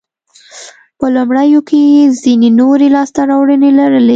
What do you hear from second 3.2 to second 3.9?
راوړنې